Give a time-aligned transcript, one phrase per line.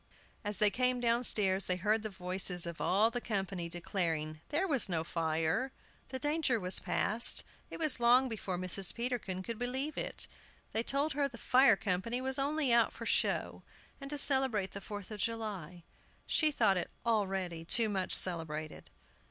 [0.43, 4.89] As they came downstairs they heard the voices of all the company declaring there was
[4.89, 5.71] no fire;
[6.09, 7.43] the danger was past.
[7.69, 8.95] It was long before Mrs.
[8.95, 10.27] Peterkin could believe it.
[10.71, 13.61] They told her the fire company was only out for show,
[14.01, 15.83] and to celebrate the Fourth of July.
[16.25, 18.89] She thought it already too much celebrated.